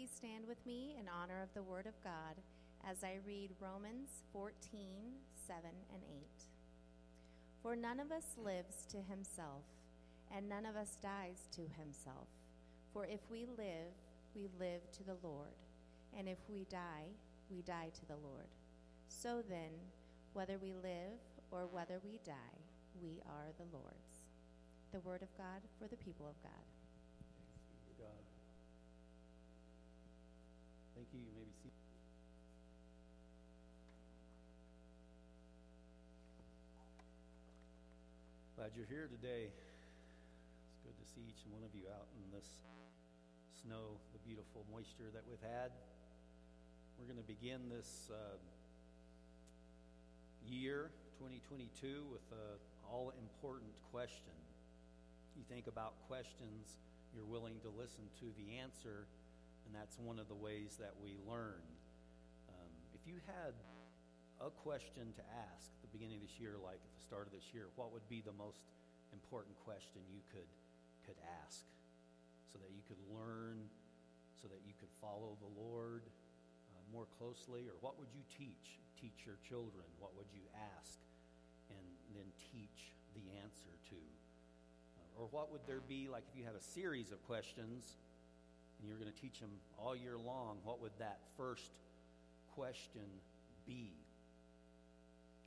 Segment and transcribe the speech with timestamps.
[0.00, 2.40] please stand with me in honor of the Word of God
[2.88, 4.54] as I read Romans 14
[5.46, 5.60] 7
[5.92, 6.24] and 8.
[7.62, 9.64] For none of us lives to himself,
[10.34, 12.28] and none of us dies to himself.
[12.94, 13.92] For if we live,
[14.34, 15.60] we live to the Lord,
[16.16, 17.12] and if we die,
[17.50, 18.48] we die to the Lord.
[19.08, 19.76] So then,
[20.32, 21.20] whether we live
[21.50, 22.60] or whether we die,
[23.02, 24.24] we are the Lord's.
[24.92, 26.64] The word of God for the people of God.
[27.36, 28.30] Thanks be to God.
[31.00, 31.20] Thank you.
[31.20, 31.72] You may be seated.
[38.60, 39.48] Glad you're here today.
[39.48, 42.44] It's good to see each and one of you out in this
[43.64, 45.72] snow, the beautiful moisture that we've had.
[47.00, 48.36] We're going to begin this uh,
[50.44, 54.36] year, 2022, with an all important question.
[55.32, 56.84] You think about questions,
[57.16, 59.08] you're willing to listen to the answer,
[59.64, 61.64] and that's one of the ways that we learn.
[62.52, 63.56] Um, if you had
[64.40, 67.32] a question to ask at the beginning of this year, like at the start of
[67.36, 68.64] this year, what would be the most
[69.12, 70.48] important question you could
[71.04, 71.64] could ask,
[72.52, 73.56] so that you could learn,
[74.40, 78.80] so that you could follow the Lord uh, more closely, or what would you teach?
[79.00, 79.88] Teach your children.
[79.96, 80.44] What would you
[80.76, 81.00] ask,
[81.72, 84.00] and then teach the answer to?
[85.00, 87.96] Uh, or what would there be like if you had a series of questions?
[88.78, 91.72] And you're going to teach them all year long, what would that first
[92.56, 93.04] question
[93.66, 93.92] be?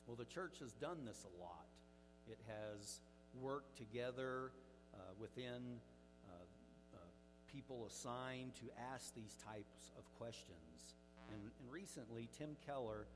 [0.08, 1.66] Well, the church has done this a lot.
[2.28, 3.00] It has
[3.40, 4.52] worked together
[4.94, 5.80] uh, within
[6.28, 6.44] uh,
[6.94, 6.98] uh,
[7.52, 10.96] people assigned to ask these types of questions.
[11.32, 13.08] And, and recently, Tim Keller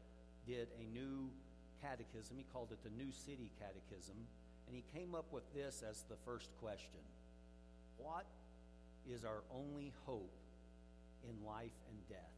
[0.48, 1.30] did a new
[1.82, 2.38] catechism.
[2.38, 4.16] He called it the New City Catechism.
[4.68, 7.04] And he came up with this as the first question
[7.98, 8.26] What
[9.10, 10.34] is our only hope
[11.24, 12.38] in life and death?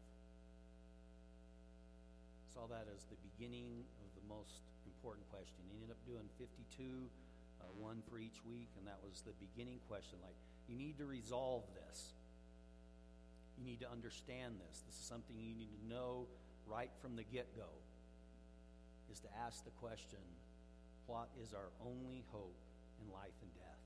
[2.54, 3.86] Saw that as the beginning
[4.30, 5.58] most important question.
[5.66, 9.82] He ended up doing 52, uh, one for each week, and that was the beginning
[9.90, 10.22] question.
[10.22, 10.38] Like,
[10.70, 12.14] you need to resolve this.
[13.58, 14.86] You need to understand this.
[14.86, 16.30] This is something you need to know
[16.70, 17.68] right from the get go.
[19.12, 20.22] Is to ask the question,
[21.10, 22.56] what is our only hope
[23.02, 23.82] in life and death?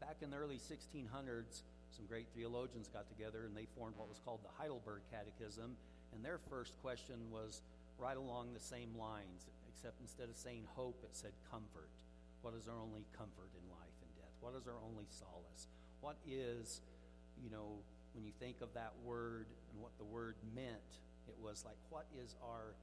[0.00, 1.60] Back in the early 1600s,
[1.92, 5.76] some great theologians got together and they formed what was called the Heidelberg Catechism.
[6.14, 7.60] And their first question was
[8.00, 11.92] right along the same lines, except instead of saying hope, it said comfort.
[12.42, 14.32] What is our only comfort in life and death?
[14.40, 15.68] What is our only solace?
[16.00, 16.80] What is,
[17.36, 17.76] you know,
[18.14, 20.90] when you think of that word and what the word meant,
[21.28, 22.74] it was like, what is our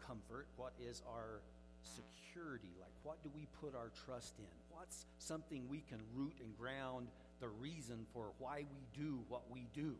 [0.00, 0.46] comfort?
[0.56, 1.40] What is our
[1.84, 2.72] security?
[2.80, 4.54] Like, what do we put our trust in?
[4.70, 7.08] What's something we can root and ground
[7.40, 9.94] the reason for why we do what we do?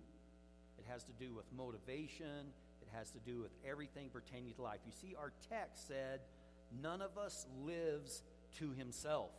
[0.78, 2.50] It has to do with motivation,
[2.96, 4.80] has to do with everything pertaining to life.
[4.86, 6.20] You see, our text said,
[6.82, 8.22] None of us lives
[8.58, 9.30] to himself.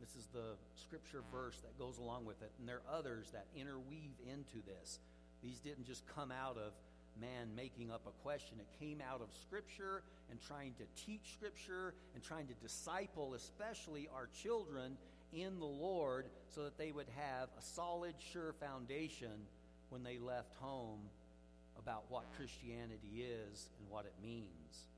[0.00, 2.50] This is the scripture verse that goes along with it.
[2.58, 4.98] And there are others that interweave into this.
[5.42, 6.72] These didn't just come out of
[7.20, 8.58] man making up a question.
[8.60, 14.08] It came out of Scripture and trying to teach Scripture and trying to disciple, especially
[14.14, 14.96] our children,
[15.32, 19.46] in the Lord so that they would have a solid, sure foundation
[19.90, 21.00] when they left home
[21.86, 24.88] about what Christianity is and what it means.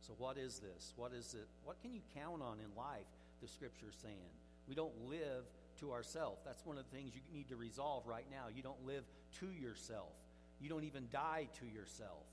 [0.00, 0.94] So, what is this?
[0.96, 1.46] What is it?
[1.64, 3.04] What can you count on in life?
[3.42, 4.32] The Scripture's saying
[4.66, 5.44] we don't live
[5.80, 6.40] to ourselves.
[6.44, 8.46] That's one of the things you need to resolve right now.
[8.54, 9.04] You don't live
[9.40, 10.12] to yourself.
[10.58, 12.24] You don't even die to yourself.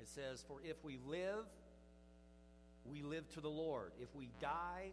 [0.00, 1.44] It says, For if we live,
[2.86, 3.92] we live to the Lord.
[4.00, 4.92] If we die,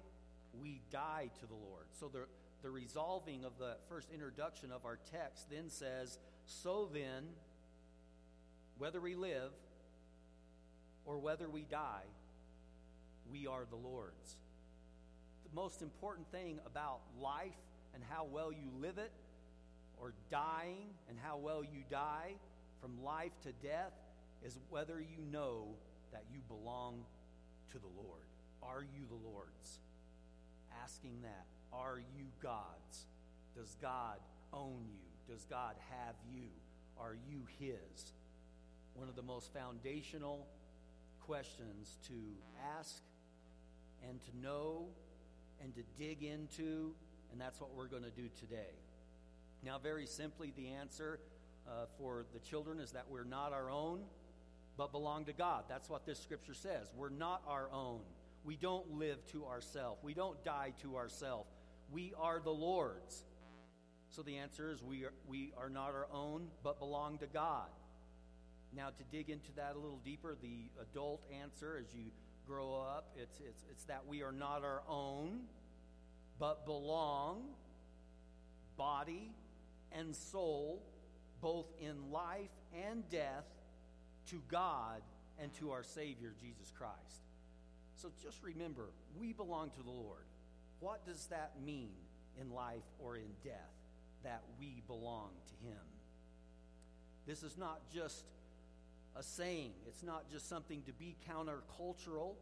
[0.62, 1.86] we die to the Lord.
[2.00, 2.26] So the,
[2.64, 7.24] the resolving of the first introduction of our text then says, So then,
[8.78, 9.52] whether we live
[11.06, 12.08] or whether we die,
[13.30, 14.38] we are the Lord's.
[15.44, 17.52] The most important thing about life
[17.94, 19.12] and how well you live it
[19.98, 22.34] or dying and how well you die
[22.82, 23.94] from life to death
[24.46, 25.68] is whether you know
[26.14, 27.04] that you belong
[27.72, 28.24] to the Lord.
[28.64, 29.80] Are you the Lord's?
[30.82, 31.46] Asking that.
[31.74, 33.06] Are you God's?
[33.54, 34.20] Does God
[34.54, 35.07] own you?
[35.28, 36.48] Does God have you?
[37.00, 38.14] Are you His?
[38.94, 40.48] One of the most foundational
[41.20, 42.14] questions to
[42.80, 43.02] ask
[44.08, 44.88] and to know
[45.62, 46.94] and to dig into,
[47.32, 48.74] and that's what we're going to do today.
[49.64, 51.20] Now, very simply, the answer
[51.68, 54.02] uh, for the children is that we're not our own,
[54.78, 55.64] but belong to God.
[55.68, 56.88] That's what this scripture says.
[56.96, 58.00] We're not our own.
[58.46, 60.00] We don't live to ourselves.
[60.04, 61.50] We don't die to ourselves.
[61.92, 63.24] We are the Lord's.
[64.10, 67.68] So the answer is we are, we are not our own, but belong to God.
[68.76, 72.06] Now, to dig into that a little deeper, the adult answer as you
[72.48, 75.42] grow up, it's, it's, it's that we are not our own,
[76.40, 77.44] but belong,
[78.78, 79.32] body
[79.92, 80.82] and soul,
[81.42, 82.50] both in life
[82.90, 83.46] and death,
[84.30, 85.02] to God
[85.40, 87.24] and to our Savior, Jesus Christ.
[87.96, 88.90] So just remember,
[89.20, 90.26] we belong to the Lord.
[90.80, 91.94] What does that mean
[92.40, 93.77] in life or in death?
[94.24, 95.82] That we belong to Him.
[97.26, 98.24] This is not just
[99.16, 102.36] a saying, it's not just something to be countercultural,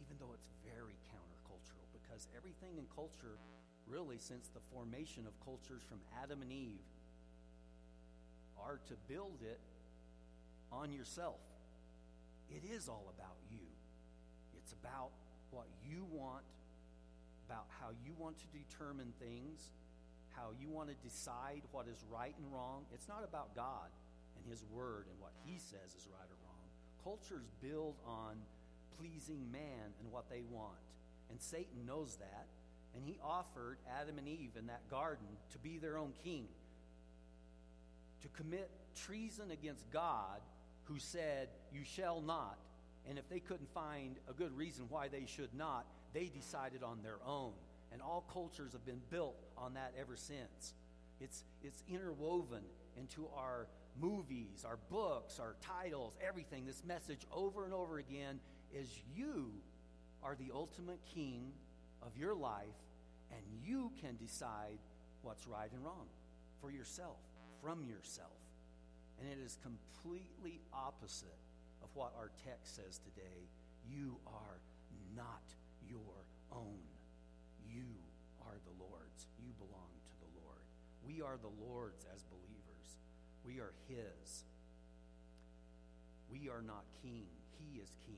[0.00, 3.38] even though it's very countercultural, because everything in culture,
[3.86, 6.84] really, since the formation of cultures from Adam and Eve,
[8.60, 9.58] are to build it
[10.70, 11.40] on yourself.
[12.50, 13.66] It is all about you.
[14.58, 15.10] It's about
[15.50, 16.44] what you want,
[17.48, 19.72] about how you want to determine things,
[20.36, 22.84] how you want to decide what is right and wrong.
[22.92, 23.88] It's not about God
[24.36, 26.66] and His Word and what He says is right or wrong.
[27.04, 28.36] Cultures build on
[28.98, 30.78] pleasing man and what they want.
[31.30, 32.46] And Satan knows that.
[32.94, 36.46] And he offered Adam and Eve in that garden to be their own king,
[38.20, 40.40] to commit treason against God
[40.84, 42.58] who said, You shall not.
[43.08, 46.98] And if they couldn't find a good reason why they should not, they decided on
[47.02, 47.52] their own.
[47.92, 50.74] And all cultures have been built on that ever since.
[51.20, 52.62] It's, it's interwoven
[52.98, 53.68] into our
[54.00, 56.66] movies, our books, our titles, everything.
[56.66, 58.40] This message over and over again
[58.74, 59.52] is you
[60.22, 61.52] are the ultimate king
[62.02, 62.66] of your life,
[63.30, 64.78] and you can decide
[65.22, 66.06] what's right and wrong
[66.60, 67.18] for yourself,
[67.62, 68.30] from yourself.
[69.20, 71.38] And it is completely opposite
[71.82, 73.48] of what our text says today.
[73.88, 74.58] You are
[75.14, 75.42] not
[75.88, 76.00] your
[76.50, 76.91] own.
[81.12, 82.96] We are the Lord's as believers.
[83.44, 84.44] We are His.
[86.30, 87.26] We are not king.
[87.58, 88.16] He is king.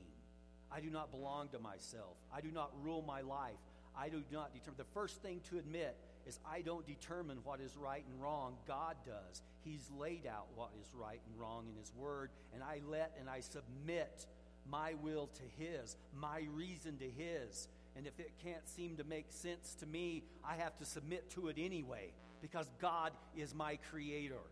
[0.71, 2.15] I do not belong to myself.
[2.33, 3.59] I do not rule my life.
[3.97, 4.77] I do not determine.
[4.77, 5.95] The first thing to admit
[6.25, 8.55] is I don't determine what is right and wrong.
[8.67, 9.41] God does.
[9.63, 13.29] He's laid out what is right and wrong in His Word, and I let and
[13.29, 14.25] I submit
[14.69, 17.67] my will to His, my reason to His.
[17.97, 21.47] And if it can't seem to make sense to me, I have to submit to
[21.47, 22.11] it anyway
[22.45, 24.45] because God is my creator.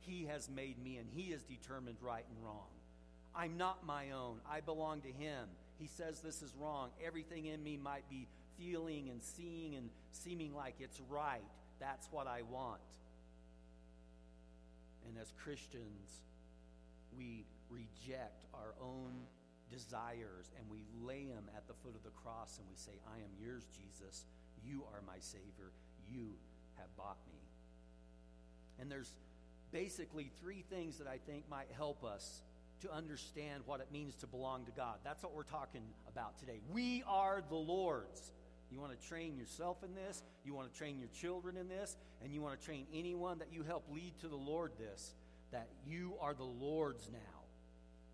[0.00, 2.66] He has made me and He has determined right and wrong.
[3.36, 5.46] I'm not my own, I belong to Him.
[5.78, 6.90] He says this is wrong.
[7.06, 8.26] Everything in me might be
[8.58, 11.44] feeling and seeing and seeming like it's right.
[11.78, 12.80] That's what I want.
[15.06, 16.22] And as Christians,
[17.16, 19.12] we reject our own
[19.70, 23.18] desires and we lay them at the foot of the cross and we say, I
[23.18, 24.24] am yours, Jesus.
[24.64, 25.70] You are my Savior.
[26.10, 26.34] You
[26.80, 27.38] have bought me.
[28.80, 29.12] And there's
[29.72, 32.42] basically three things that I think might help us
[32.80, 34.96] to understand what it means to belong to God.
[35.04, 36.60] That's what we're talking about today.
[36.72, 38.32] We are the Lord's.
[38.70, 41.96] You want to train yourself in this, you want to train your children in this,
[42.22, 45.14] and you want to train anyone that you help lead to the Lord this,
[45.50, 47.18] that you are the Lord's now.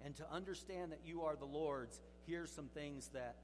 [0.02, 3.36] And to understand that you are the Lord's, here's some things that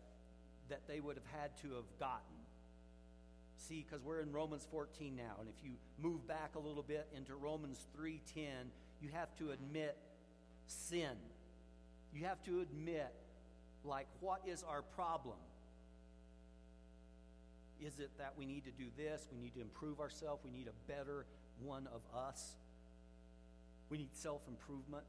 [0.72, 2.41] that they would have had to have gotten.
[3.68, 7.06] See, because we're in Romans 14 now, and if you move back a little bit
[7.16, 9.96] into Romans 3:10, you have to admit
[10.66, 11.16] sin.
[12.12, 13.14] You have to admit,
[13.84, 15.38] like, what is our problem?
[17.80, 19.28] Is it that we need to do this?
[19.30, 20.44] We need to improve ourselves?
[20.44, 21.24] We need a better
[21.60, 22.56] one of us?
[23.90, 25.04] We need self improvement?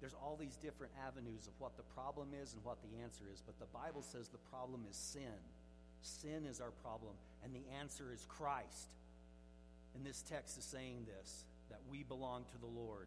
[0.00, 3.40] There's all these different avenues of what the problem is and what the answer is,
[3.40, 5.38] but the Bible says the problem is sin.
[6.02, 8.94] Sin is our problem, and the answer is Christ.
[9.94, 13.06] And this text is saying this that we belong to the Lord.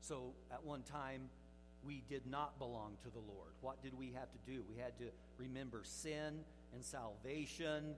[0.00, 1.30] So at one time,
[1.84, 3.52] we did not belong to the Lord.
[3.60, 4.62] What did we have to do?
[4.68, 5.06] We had to
[5.38, 6.40] remember sin
[6.74, 7.94] and salvation.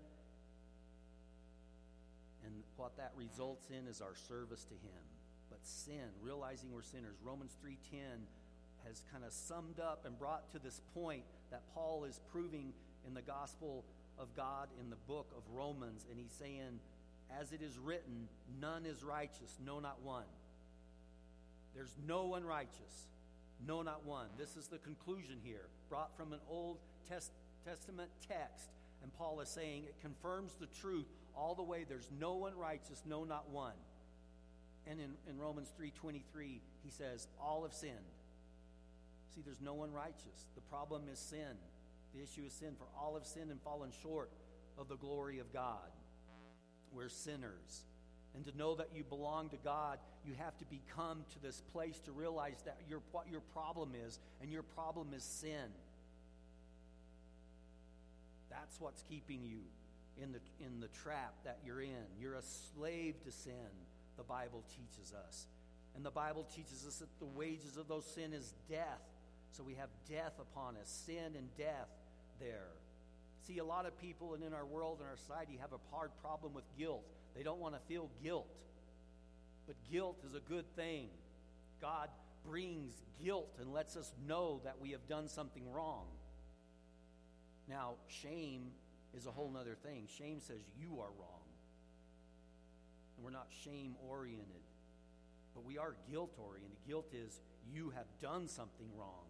[2.44, 5.02] And what that results in is our service to Him.
[5.50, 8.26] But sin, realizing we're sinners, Romans 3:10
[8.86, 12.72] has kind of summed up and brought to this point that Paul is proving
[13.06, 13.84] in the gospel
[14.18, 16.06] of God in the book of Romans.
[16.11, 16.80] And he's saying,
[17.40, 18.28] as it is written,
[18.61, 20.25] none is righteous, no, not one.
[21.75, 23.09] There's no one righteous.
[23.66, 24.26] No, not one.
[24.38, 26.78] This is the conclusion here, brought from an Old
[27.09, 27.33] Test-
[27.66, 28.71] Testament text.
[29.02, 31.06] And Paul is saying it confirms the truth
[31.37, 31.85] all the way.
[31.88, 33.75] There's no one righteous, no, not one.
[34.87, 36.23] And in, in Romans 3.23,
[36.83, 37.94] he says, all have sinned.
[39.35, 40.47] See, there's no one righteous.
[40.54, 41.56] The problem is sin.
[42.14, 44.30] The issue is sin, for all have sinned and fallen short
[44.78, 45.90] of the glory of God.
[46.92, 47.87] we're sinners.
[48.37, 51.99] And to know that you belong to God, you have to become to this place
[52.00, 55.71] to realize that your, what your problem is, and your problem is sin.
[58.50, 59.59] That's what's keeping you
[60.21, 62.04] in the, in the trap that you're in.
[62.21, 63.52] You're a slave to sin,
[64.16, 65.47] the Bible teaches us.
[65.97, 69.02] And the Bible teaches us that the wages of those sin is death.
[69.52, 71.88] So we have death upon us, sin and death
[72.40, 72.68] there.
[73.46, 76.10] See, a lot of people and in our world and our society have a hard
[76.22, 77.04] problem with guilt.
[77.36, 78.48] They don't want to feel guilt.
[79.66, 81.08] But guilt is a good thing.
[81.80, 82.08] God
[82.46, 86.06] brings guilt and lets us know that we have done something wrong.
[87.68, 88.72] Now, shame
[89.16, 90.06] is a whole other thing.
[90.18, 91.44] Shame says you are wrong.
[93.16, 94.62] And we're not shame oriented,
[95.54, 96.76] but we are guilt oriented.
[96.86, 97.40] Guilt is
[97.72, 99.24] you have done something wrong.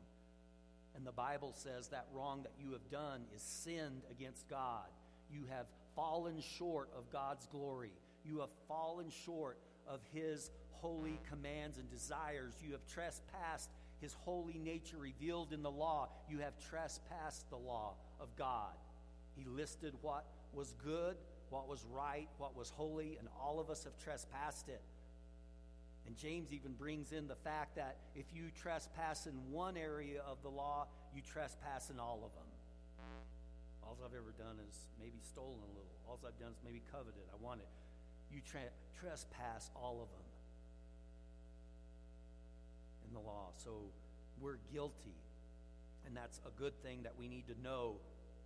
[0.94, 4.86] And the Bible says that wrong that you have done is sinned against God.
[5.30, 7.92] You have fallen short of God's glory.
[8.24, 12.54] You have fallen short of His holy commands and desires.
[12.62, 13.70] You have trespassed
[14.00, 16.08] His holy nature revealed in the law.
[16.28, 18.74] You have trespassed the law of God.
[19.36, 21.16] He listed what was good,
[21.50, 24.80] what was right, what was holy, and all of us have trespassed it.
[26.06, 30.42] And James even brings in the fact that if you trespass in one area of
[30.42, 32.48] the law, you trespass in all of them.
[33.82, 35.92] All I've ever done is maybe stolen a little.
[36.08, 37.22] All I've done is maybe coveted.
[37.32, 37.68] I want it.
[38.32, 40.26] You tra- trespass all of them
[43.06, 43.52] in the law.
[43.56, 43.92] So
[44.40, 45.16] we're guilty.
[46.06, 47.96] And that's a good thing that we need to know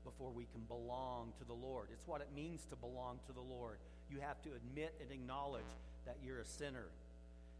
[0.05, 1.89] before we can belong to the Lord.
[1.93, 3.79] It's what it means to belong to the Lord.
[4.11, 5.71] You have to admit and acknowledge
[6.07, 6.87] that you're a sinner.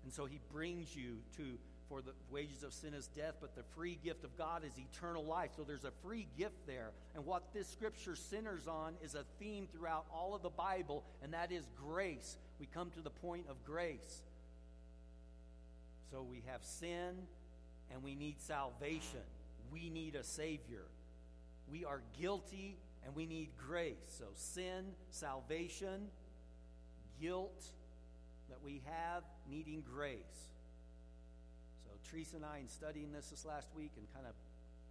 [0.09, 3.63] And so he brings you to, for the wages of sin is death, but the
[3.77, 5.51] free gift of God is eternal life.
[5.55, 6.93] So there's a free gift there.
[7.15, 11.35] And what this scripture centers on is a theme throughout all of the Bible, and
[11.35, 12.39] that is grace.
[12.59, 14.23] We come to the point of grace.
[16.11, 17.13] So we have sin
[17.93, 19.21] and we need salvation.
[19.71, 20.87] We need a Savior.
[21.71, 23.97] We are guilty and we need grace.
[24.07, 26.09] So, sin, salvation,
[27.21, 27.73] guilt
[28.49, 30.51] that we have, needing grace.
[31.85, 34.35] So, Teresa and I, in studying this this last week and kind of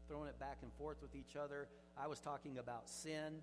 [0.07, 3.41] throwing it back and forth with each other, I was talking about sin.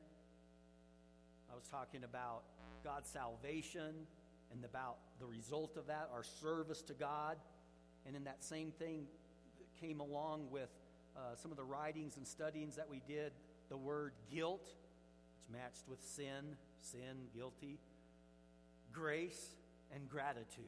[1.50, 2.42] I was talking about
[2.83, 4.06] God's salvation
[4.52, 7.37] and about the result of that, our service to God.
[8.06, 9.06] And then that same thing
[9.80, 10.71] came along with
[11.16, 13.33] uh, some of the writings and studyings that we did,
[13.68, 14.68] the word guilt,
[15.38, 17.78] which matched with sin, sin, guilty,
[18.92, 19.56] grace,
[19.95, 20.65] and gratitude.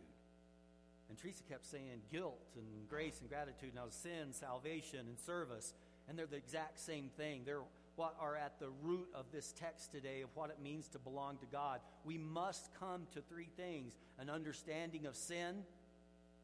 [1.09, 3.75] And Teresa kept saying guilt and grace and gratitude.
[3.75, 5.75] Now, sin, salvation, and service.
[6.09, 7.42] And they're the exact same thing.
[7.45, 7.62] They're
[7.97, 11.38] what are at the root of this text today of what it means to belong
[11.38, 11.80] to God.
[12.04, 15.64] We must come to three things an understanding of sin,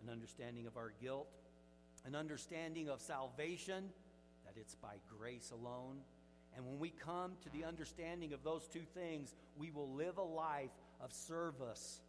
[0.02, 1.28] an understanding of our guilt,
[2.06, 3.84] an understanding of salvation,
[4.46, 5.98] that it's by grace alone.
[6.56, 10.22] And when we come to the understanding of those two things, we will live a
[10.22, 10.70] life
[11.00, 12.00] of service.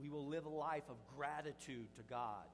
[0.00, 2.46] We will live a life of gratitude to God.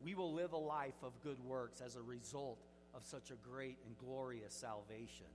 [0.00, 2.58] We will live a life of good works as a result
[2.94, 5.26] of such a great and glorious salvation.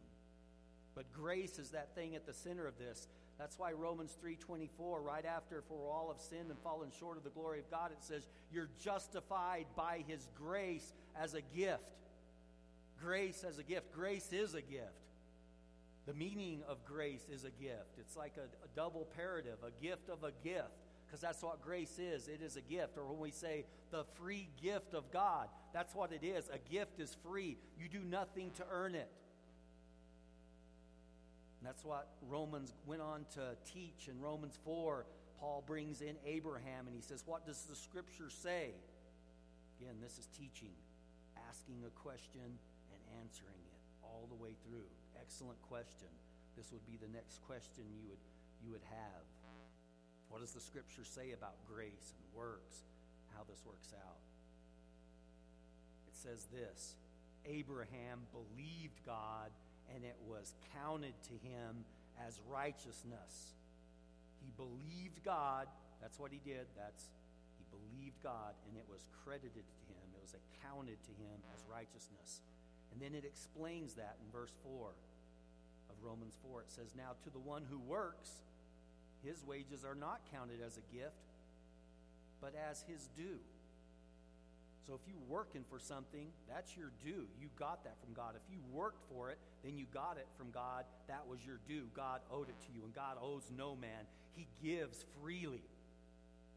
[0.96, 3.08] But grace is that thing at the center of this
[3.38, 7.30] that's why Romans 3:24 right after for all have sinned and fallen short of the
[7.30, 11.84] glory of God it says you're justified by his grace as a gift.
[13.00, 13.94] Grace as a gift.
[13.94, 14.92] Grace is a gift.
[16.06, 17.98] The meaning of grace is a gift.
[17.98, 20.68] It's like a, a double parative, a gift of a gift
[21.10, 22.28] because that's what grace is.
[22.28, 22.98] It is a gift.
[22.98, 26.50] Or when we say the free gift of God, that's what it is.
[26.54, 27.58] A gift is free.
[27.80, 29.10] You do nothing to earn it.
[31.60, 35.06] And that's what Romans went on to teach in Romans 4.
[35.40, 38.72] Paul brings in Abraham and he says, What does the scripture say?
[39.82, 40.72] Again, this is teaching,
[41.50, 44.88] asking a question and answering it all the way through.
[45.20, 46.10] Excellent question.
[46.56, 48.20] This would be the next question you would,
[48.64, 49.39] you would have.
[50.30, 52.86] What does the scripture say about grace and works,
[53.36, 54.22] how this works out?
[56.08, 56.96] It says this
[57.46, 59.50] Abraham believed God
[59.94, 61.86] and it was counted to him
[62.28, 63.58] as righteousness.
[64.42, 65.68] He believed God.
[66.02, 66.70] That's what he did.
[66.78, 67.10] That's
[67.58, 70.06] he believed God and it was credited to him.
[70.14, 72.42] It was accounted to him as righteousness.
[72.94, 74.94] And then it explains that in verse 4
[75.90, 76.62] of Romans 4.
[76.62, 78.30] It says, Now to the one who works,
[79.24, 81.16] his wages are not counted as a gift,
[82.42, 83.40] but as his due.
[84.88, 87.28] So if you're working for something, that's your due.
[87.40, 88.34] You got that from God.
[88.36, 90.86] If you worked for it, then you got it from God.
[91.08, 91.86] That was your due.
[91.96, 94.08] God owed it to you, and God owes no man.
[94.36, 95.62] He gives freely.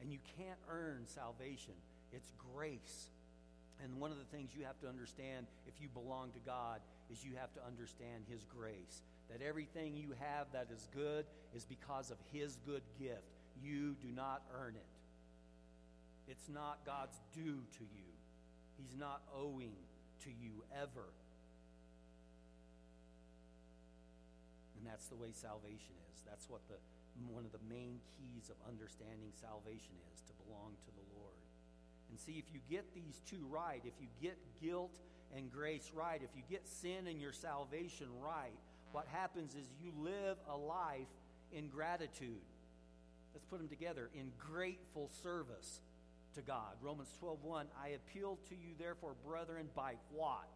[0.01, 1.75] And you can't earn salvation,
[2.13, 3.09] it's grace.
[3.83, 6.81] And one of the things you have to understand if you belong to God
[7.13, 9.03] is you have to understand His grace.
[9.31, 13.29] That everything you have that is good is because of His good gift.
[13.63, 14.93] You do not earn it.
[16.31, 18.09] It's not God's due to you.
[18.79, 19.77] He's not owing
[20.25, 21.13] to you ever.
[24.79, 26.23] And that's the way salvation is.
[26.27, 26.77] That's what the
[27.29, 31.39] one of the main keys of understanding salvation is to belong to the Lord.
[32.11, 34.91] And see, if you get these two right, if you get guilt
[35.37, 38.53] and grace right, if you get sin and your salvation right,
[38.93, 41.09] what happens is you live a life
[41.53, 42.43] in gratitude.
[43.35, 45.81] Let's put them together in grateful service
[46.35, 46.77] to God.
[46.83, 50.49] Romans 12:1 I appeal to you therefore brethren by what?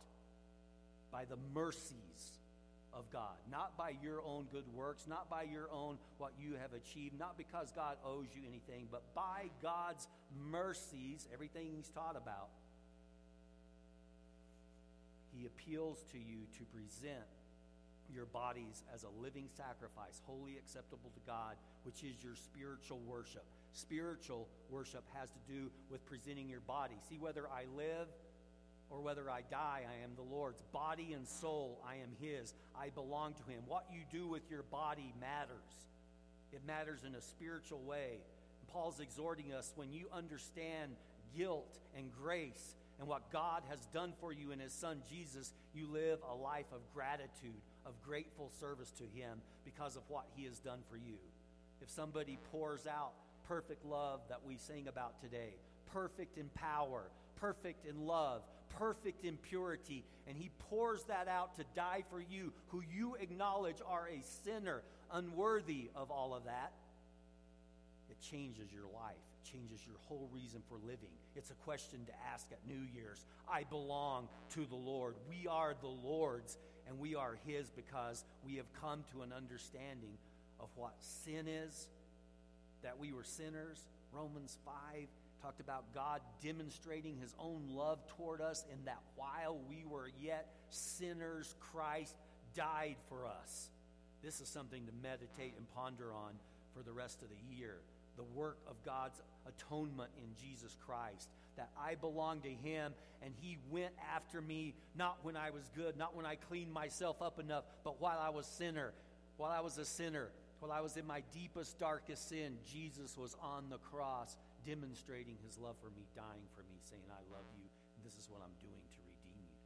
[1.11, 2.38] By the mercies
[2.92, 6.73] of God, not by your own good works, not by your own what you have
[6.73, 10.09] achieved, not because God owes you anything, but by God's
[10.50, 12.49] mercies, everything he's taught about.
[15.37, 17.26] He appeals to you to present
[18.12, 23.45] your bodies as a living sacrifice, wholly acceptable to God, which is your spiritual worship.
[23.73, 26.95] Spiritual worship has to do with presenting your body.
[27.09, 28.07] See, whether I live
[28.88, 30.62] or whether I die, I am the Lord's.
[30.73, 32.55] Body and soul, I am His.
[32.75, 33.62] I belong to Him.
[33.66, 35.88] What you do with your body matters,
[36.52, 38.21] it matters in a spiritual way.
[38.69, 40.93] Paul's exhorting us when you understand
[41.37, 45.87] guilt and grace and what God has done for you in His Son Jesus, you
[45.87, 50.59] live a life of gratitude, of grateful service to Him because of what He has
[50.59, 51.19] done for you.
[51.83, 53.12] If somebody pours out
[53.47, 55.55] perfect love that we sing about today,
[55.93, 57.05] perfect in power,
[57.37, 62.53] perfect in love, perfect in purity, and He pours that out to die for you,
[62.69, 66.73] who you acknowledge are a sinner, unworthy of all of that,
[68.30, 69.17] changes your life.
[69.17, 71.10] It changes your whole reason for living.
[71.34, 73.25] It's a question to ask at New Year's.
[73.50, 75.15] I belong to the Lord.
[75.28, 80.19] We are the Lord's, and we are His because we have come to an understanding
[80.60, 81.89] of what sin is,
[82.82, 83.86] that we were sinners.
[84.12, 84.75] Romans 5
[85.43, 90.49] talked about God demonstrating his own love toward us in that while we were yet
[90.71, 92.15] sinners, Christ
[92.54, 93.71] died for us.
[94.23, 96.32] This is something to meditate and ponder on
[96.75, 97.76] for the rest of the year.
[98.17, 101.29] The work of God's atonement in Jesus Christ.
[101.57, 105.97] That I belong to Him and He went after me not when I was good,
[105.97, 108.93] not when I cleaned myself up enough, but while I was sinner,
[109.37, 110.29] while I was a sinner,
[110.61, 115.59] while I was in my deepest, darkest sin, Jesus was on the cross demonstrating his
[115.59, 117.65] love for me, dying for me, saying, I love you,
[117.97, 119.57] and this is what I'm doing to redeem you.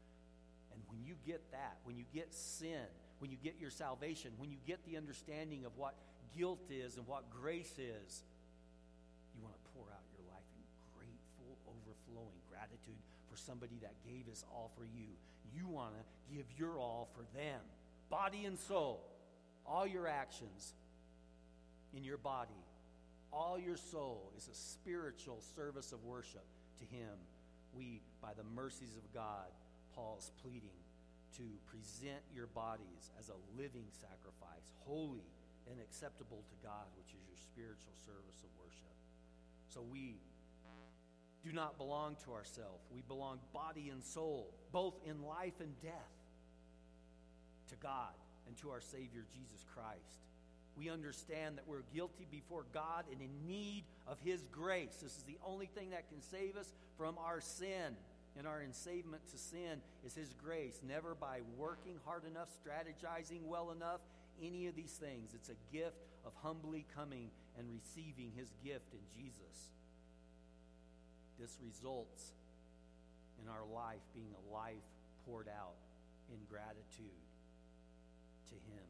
[0.73, 2.85] And when you get that, when you get sin,
[3.19, 5.95] when you get your salvation, when you get the understanding of what
[6.37, 8.23] guilt is and what grace is,
[13.45, 15.09] somebody that gave his all for you.
[15.55, 17.61] You want to give your all for them,
[18.09, 19.03] body and soul,
[19.67, 20.75] all your actions
[21.93, 22.55] in your body
[23.33, 26.45] all your soul is a spiritual service of worship
[26.79, 27.15] to Him.
[27.73, 29.47] We, by the mercies of God,
[29.95, 30.83] Paul's pleading
[31.39, 35.23] to present your bodies as a living sacrifice, holy
[35.71, 38.95] and acceptable to God, which is your spiritual service of worship.
[39.71, 40.19] So we
[41.45, 42.85] do not belong to ourselves.
[42.95, 45.93] We belong body and soul, both in life and death,
[47.71, 48.15] to God
[48.47, 50.21] and to our Savior Jesus Christ
[50.81, 54.97] we understand that we're guilty before God and in need of His grace.
[55.03, 57.97] This is the only thing that can save us from our sin.
[58.39, 63.73] And our ensavement to sin is His grace, never by working hard enough, strategizing well
[63.73, 64.01] enough,
[64.43, 65.35] any of these things.
[65.35, 69.71] It's a gift of humbly coming and receiving His gift in Jesus.
[71.41, 72.37] This results
[73.41, 74.85] in our life being a life
[75.25, 75.81] poured out
[76.29, 77.25] in gratitude
[78.53, 78.85] to Him,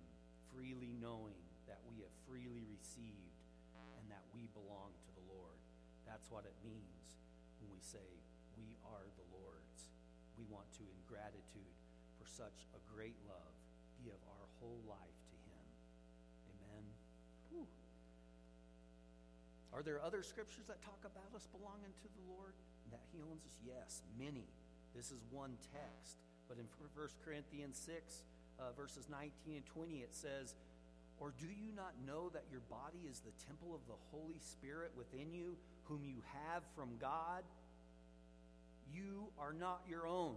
[0.50, 1.38] freely knowing
[1.70, 3.38] that we have freely received
[4.02, 5.62] and that we belong to the Lord.
[6.02, 7.06] That's what it means
[7.62, 8.02] when we say,
[8.58, 9.80] We are the Lord's.
[10.34, 11.74] We want to, in gratitude
[12.18, 13.54] for such a great love,
[14.02, 15.66] give our whole life to Him.
[16.50, 16.84] Amen.
[17.54, 17.70] Whew.
[19.80, 22.52] Are there other scriptures that talk about us belonging to the Lord?
[22.92, 23.56] That He owns us?
[23.64, 24.44] Yes, many.
[24.92, 26.20] This is one text.
[26.52, 27.96] But in 1 Corinthians 6,
[28.60, 30.52] uh, verses 19 and 20, it says,
[31.16, 34.92] or do you not know that your body is the temple of the Holy Spirit
[35.00, 35.56] within you,
[35.88, 37.40] whom you have from God?
[38.92, 40.36] You are not your own.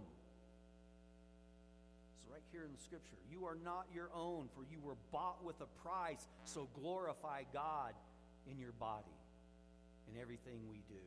[2.16, 3.20] So, right here in the scripture.
[3.28, 6.24] You are not your own, for you were bought with a price.
[6.44, 7.92] So glorify God
[8.48, 9.12] in your body.
[10.12, 11.02] In everything we do,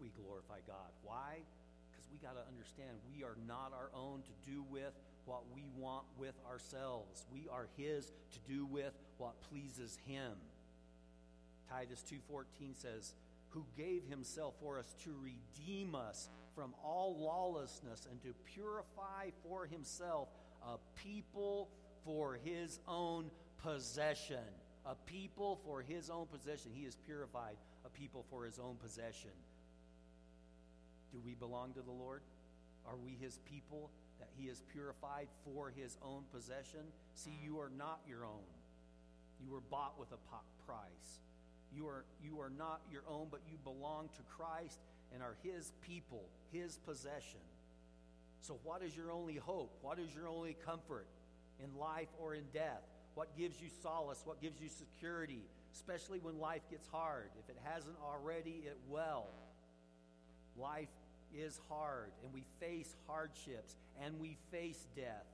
[0.00, 0.90] we glorify God.
[1.02, 1.42] Why?
[1.90, 4.94] Because we got to understand we are not our own to do with
[5.26, 7.26] what we want with ourselves.
[7.32, 10.32] We are his to do with what pleases him.
[11.68, 13.14] Titus 2:14 says,
[13.50, 19.66] "Who gave himself for us to redeem us from all lawlessness and to purify for
[19.66, 20.28] himself
[20.62, 21.70] a people
[22.04, 24.46] for his own possession."
[24.86, 26.72] A people for his own possession.
[26.72, 27.58] He has purified
[27.92, 29.30] people for his own possession.
[31.12, 32.22] Do we belong to the Lord?
[32.86, 36.80] Are we his people that he has purified for his own possession?
[37.14, 38.46] See, you are not your own.
[39.42, 40.20] You were bought with a
[40.66, 41.20] price.
[41.74, 44.78] You are, you are not your own, but you belong to Christ
[45.12, 47.40] and are His people, His possession.
[48.40, 49.72] So, what is your only hope?
[49.82, 51.06] What is your only comfort
[51.62, 52.82] in life or in death?
[53.20, 54.22] What gives you solace?
[54.24, 55.42] What gives you security,
[55.74, 57.28] especially when life gets hard?
[57.38, 59.26] If it hasn't already, it will.
[60.56, 60.88] Life
[61.36, 65.28] is hard, and we face hardships, and we face death.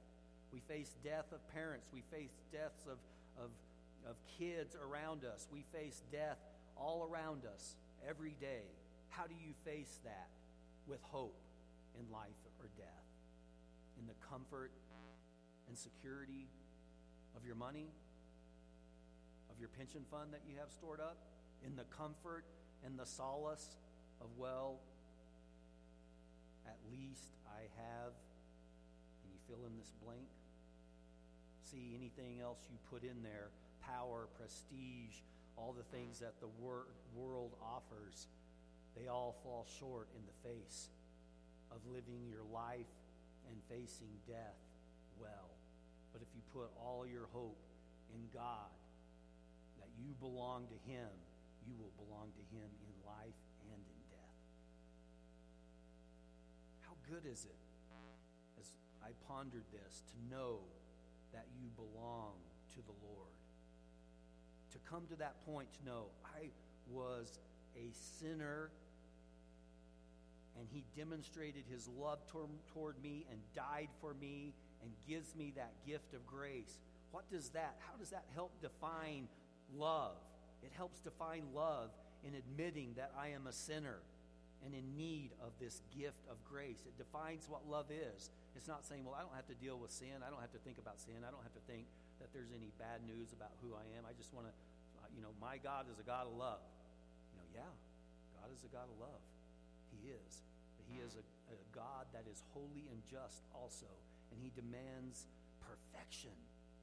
[0.52, 2.98] We face death of parents, we face deaths of,
[3.40, 3.50] of
[4.04, 5.46] of kids around us.
[5.52, 6.38] We face death
[6.76, 7.76] all around us
[8.08, 8.66] every day.
[9.10, 10.28] How do you face that?
[10.88, 11.38] With hope
[12.00, 13.06] in life or death,
[14.00, 14.72] in the comfort
[15.68, 16.48] and security
[17.36, 17.88] of your money,
[19.50, 21.16] of your pension fund that you have stored up,
[21.64, 22.44] in the comfort
[22.84, 23.76] and the solace
[24.20, 24.80] of, well,
[26.66, 28.12] at least I have,
[29.22, 30.28] and you fill in this blank.
[31.62, 33.48] See, anything else you put in there
[33.82, 35.22] power, prestige,
[35.56, 38.26] all the things that the wor- world offers,
[38.96, 40.88] they all fall short in the face
[41.70, 42.92] of living your life
[43.48, 44.58] and facing death
[45.20, 45.55] well.
[46.16, 47.60] But if you put all your hope
[48.08, 48.72] in God,
[49.76, 51.12] that you belong to Him,
[51.68, 53.36] you will belong to Him in life
[53.68, 54.40] and in death.
[56.88, 57.60] How good is it,
[58.56, 58.72] as
[59.04, 60.64] I pondered this, to know
[61.36, 62.32] that you belong
[62.72, 63.36] to the Lord?
[64.76, 66.48] to come to that point to know I
[66.90, 67.38] was
[67.76, 67.88] a
[68.20, 68.70] sinner
[70.58, 74.54] and he demonstrated his love toward, me and died for me
[74.86, 76.78] and gives me that gift of grace.
[77.10, 79.26] What does that, how does that help define
[79.74, 80.14] love?
[80.62, 81.90] It helps define love
[82.22, 83.98] in admitting that I am a sinner
[84.64, 86.86] and in need of this gift of grace.
[86.86, 88.30] It defines what love is.
[88.54, 90.22] It's not saying, well, I don't have to deal with sin.
[90.22, 91.26] I don't have to think about sin.
[91.26, 91.90] I don't have to think
[92.22, 94.06] that there's any bad news about who I am.
[94.06, 94.54] I just want to
[95.02, 96.62] uh, you know, my God is a God of love.
[97.30, 97.72] You know, yeah,
[98.40, 99.22] God is a God of love.
[99.94, 100.42] He is.
[100.74, 103.90] But he is a, a God that is holy and just also.
[104.32, 105.26] And he demands
[105.62, 106.34] perfection.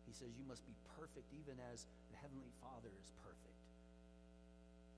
[0.06, 3.60] He says, You must be perfect even as the Heavenly Father is perfect.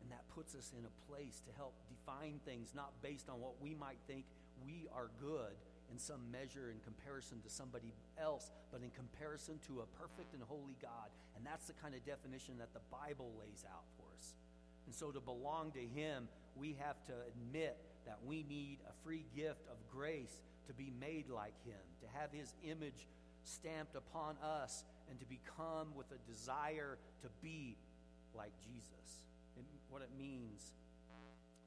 [0.01, 3.57] And that puts us in a place to help define things not based on what
[3.61, 4.25] we might think
[4.61, 5.57] we are good
[5.91, 10.43] in some measure in comparison to somebody else, but in comparison to a perfect and
[10.43, 11.09] holy God.
[11.35, 14.33] And that's the kind of definition that the Bible lays out for us.
[14.85, 19.25] And so to belong to Him, we have to admit that we need a free
[19.35, 23.07] gift of grace to be made like Him, to have His image
[23.43, 27.77] stamped upon us, and to become with a desire to be
[28.33, 29.25] like Jesus.
[29.57, 30.73] And what it means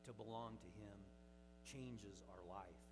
[0.07, 0.99] to belong to Him
[1.65, 2.83] changes our life.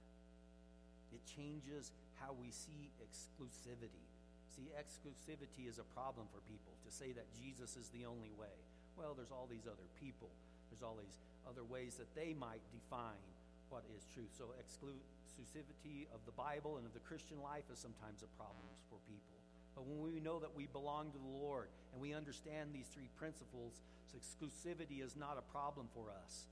[1.13, 4.05] It changes how we see exclusivity.
[4.53, 8.53] See, exclusivity is a problem for people to say that Jesus is the only way.
[8.97, 10.31] Well, there's all these other people,
[10.71, 13.29] there's all these other ways that they might define
[13.69, 14.31] what is truth.
[14.37, 18.99] So, exclusivity of the Bible and of the Christian life is sometimes a problem for
[19.09, 19.37] people.
[19.75, 23.11] But when we know that we belong to the Lord and we understand these three
[23.19, 26.47] principles, so exclusivity is not a problem for us.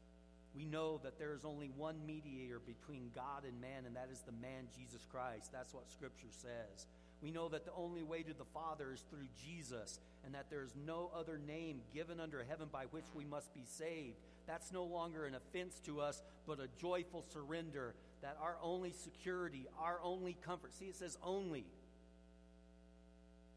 [0.55, 4.21] We know that there is only one mediator between God and man, and that is
[4.21, 5.51] the man Jesus Christ.
[5.51, 6.87] That's what Scripture says.
[7.23, 10.63] We know that the only way to the Father is through Jesus, and that there
[10.63, 14.21] is no other name given under heaven by which we must be saved.
[14.47, 19.67] That's no longer an offense to us, but a joyful surrender that our only security,
[19.81, 20.75] our only comfort.
[20.75, 21.65] See, it says only.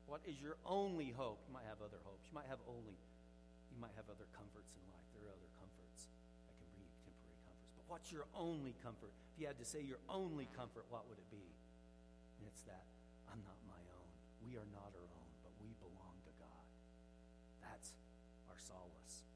[0.07, 1.43] What is your only hope?
[1.47, 2.23] You might have other hopes.
[2.31, 2.95] You might have only,
[3.71, 5.07] you might have other comforts in life.
[5.11, 6.07] There are other comforts
[6.47, 7.75] that can bring you temporary comforts.
[7.75, 9.11] But what's your only comfort?
[9.35, 11.43] If you had to say your only comfort, what would it be?
[12.39, 12.87] And it's that
[13.27, 14.11] I'm not my own.
[14.47, 16.65] We are not our own, but we belong to God.
[17.59, 17.91] That's
[18.47, 19.27] our solace.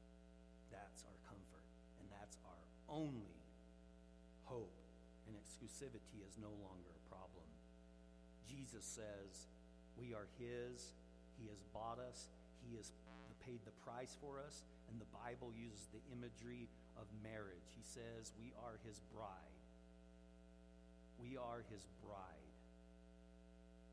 [2.92, 4.76] That's hope.
[5.24, 7.48] And only exclusivity is no longer a problem.
[8.44, 9.48] Jesus says,
[9.96, 10.92] We are His,
[11.40, 12.28] He has bought us,
[12.60, 12.92] He has
[13.40, 16.68] paid the price for us, and the Bible uses the imagery
[17.00, 17.72] of marriage.
[17.72, 19.56] He says, We are His bride.
[21.16, 22.52] We are His bride.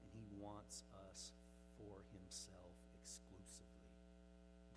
[0.04, 1.32] And He wants us
[1.80, 3.96] for Himself exclusively,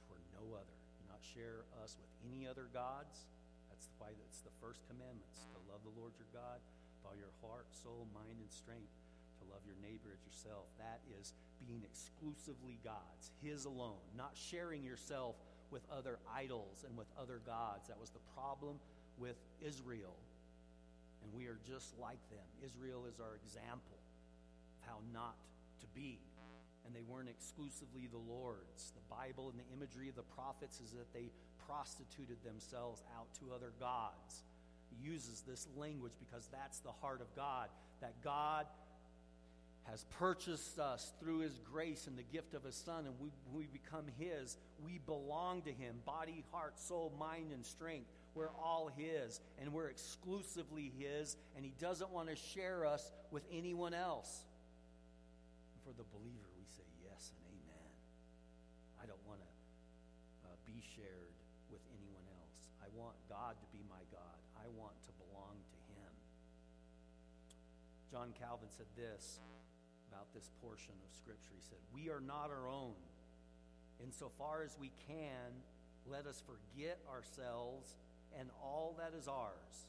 [0.07, 0.79] for no other.
[1.11, 3.27] Not share us with any other gods.
[3.83, 7.35] That's why it's the first commandments to love the Lord your God with all your
[7.42, 8.95] heart, soul, mind, and strength
[9.42, 10.71] to love your neighbor as yourself.
[10.79, 11.35] That is
[11.66, 15.35] being exclusively God's, His alone, not sharing yourself
[15.75, 17.90] with other idols and with other gods.
[17.90, 18.79] That was the problem
[19.18, 20.14] with Israel.
[21.27, 22.47] And we are just like them.
[22.62, 23.99] Israel is our example
[24.79, 25.35] of how not
[25.83, 26.23] to be.
[26.87, 28.95] And they weren't exclusively the Lord's.
[28.95, 31.35] The Bible and the imagery of the prophets is that they
[31.66, 34.42] prostituted themselves out to other gods.
[34.90, 37.68] He uses this language because that's the heart of God,
[38.01, 38.66] that God
[39.85, 43.66] has purchased us through his grace and the gift of his son and we, we
[43.66, 48.07] become his we belong to him body heart soul mind and strength.
[48.35, 53.42] We're all his and we're exclusively his and he doesn't want to share us with
[53.53, 54.44] anyone else.
[55.85, 57.90] For the believer we say yes and amen.
[59.03, 61.35] I don't want to uh, be shared
[61.73, 65.79] with anyone else i want god to be my god i want to belong to
[65.91, 66.13] him
[68.13, 69.41] john calvin said this
[70.13, 71.53] about this portion of Scripture.
[71.57, 72.93] He said, We are not our own.
[74.05, 75.53] Insofar as we can,
[76.07, 77.97] let us forget ourselves
[78.39, 79.87] and all that is ours.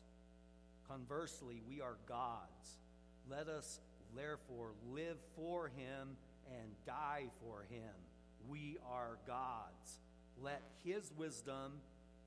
[0.87, 2.77] Conversely, we are God's.
[3.29, 3.79] Let us
[4.15, 6.15] therefore live for Him
[6.47, 7.93] and die for Him.
[8.47, 9.99] We are God's.
[10.41, 11.73] Let His wisdom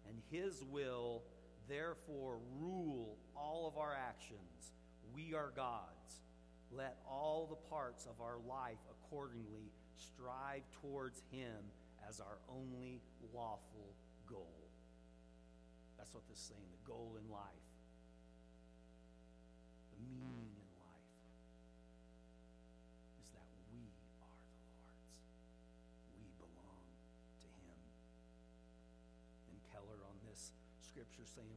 [0.09, 1.23] and His will
[1.69, 4.73] therefore rule all of our actions.
[5.15, 6.23] We are God's.
[6.71, 11.73] Let all the parts of our life accordingly strive towards Him
[12.09, 13.01] as our only
[13.35, 13.95] lawful
[14.29, 14.71] goal.
[15.99, 17.67] That's what this is saying the goal in life,
[19.93, 20.51] the meaning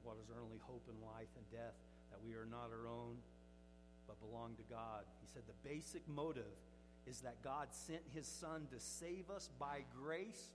[0.09, 1.77] What is our only hope in life and death?
[2.09, 3.17] That we are not our own
[4.07, 5.05] but belong to God.
[5.21, 6.57] He said the basic motive
[7.05, 10.49] is that God sent his son to save us by grace,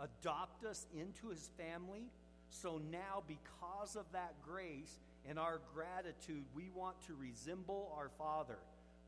[0.00, 2.10] adopt us into his family.
[2.50, 8.58] So now, because of that grace and our gratitude, we want to resemble our Father.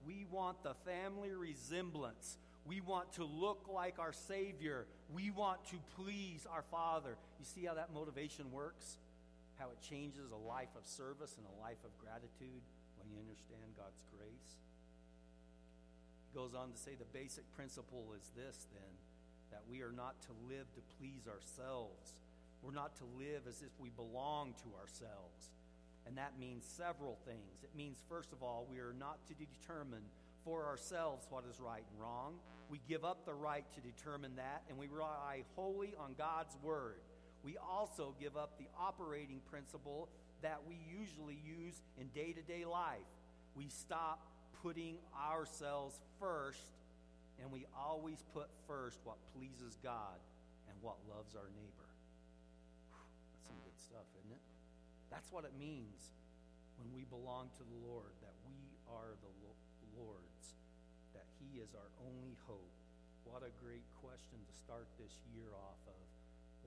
[0.06, 2.38] We want the family resemblance.
[2.64, 4.86] We want to look like our Savior.
[5.12, 7.16] We want to please our Father.
[7.40, 8.98] You see how that motivation works?
[9.60, 12.64] How it changes a life of service and a life of gratitude?
[13.00, 14.60] when you understand God's grace.
[16.28, 18.92] He goes on to say the basic principle is this then
[19.50, 22.14] that we are not to live to please ourselves.
[22.62, 25.50] We're not to live as if we belong to ourselves.
[26.06, 27.64] And that means several things.
[27.64, 30.06] It means, first of all, we are not to determine
[30.44, 32.34] for ourselves what is right and wrong.
[32.70, 37.02] We give up the right to determine that, and we rely wholly on God's Word.
[37.44, 40.08] We also give up the operating principle
[40.42, 43.08] that we usually use in day to day life.
[43.54, 44.20] We stop
[44.62, 46.68] putting ourselves first,
[47.40, 50.20] and we always put first what pleases God
[50.68, 51.88] and what loves our neighbor.
[53.32, 54.44] That's some good stuff, isn't it?
[55.08, 56.12] That's what it means
[56.76, 58.56] when we belong to the Lord, that we
[58.88, 59.32] are the
[59.96, 60.56] Lord's,
[61.12, 62.72] that He is our only hope.
[63.24, 65.79] What a great question to start this year off of.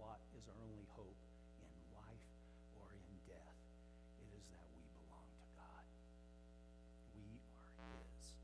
[0.03, 1.15] What is our only hope?
[1.63, 2.27] In life
[2.75, 3.55] or in death.
[4.19, 5.87] It is that we belong to God.
[7.15, 8.35] We are His.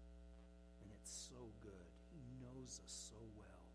[0.79, 1.91] And it's so good.
[2.15, 3.67] He knows us so well.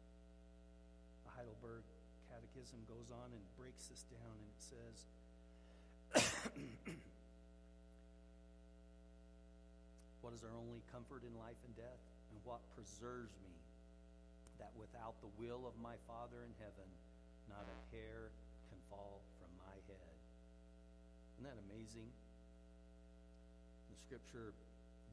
[1.28, 1.84] The Heidelberg
[2.32, 4.96] Catechism goes on and breaks this down, and it says,
[10.24, 12.00] What is our only comfort in life and death?
[12.32, 13.52] And what preserves me?
[14.56, 16.88] That without the will of my Father in heaven,
[17.48, 18.33] not a hair
[18.70, 20.16] can fall from my head.
[21.37, 22.09] Isn't that amazing?
[23.90, 24.54] The scripture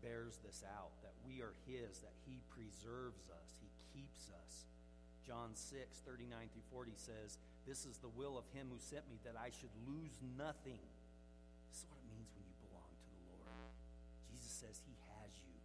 [0.02, 4.65] bears this out that we are His, that He preserves us, He keeps us.
[5.22, 7.38] John 6, 39 through 40 says,
[7.70, 10.82] This is the will of him who sent me, that I should lose nothing.
[11.70, 13.72] This is what it means when you belong to the Lord.
[14.34, 15.56] Jesus says he has you,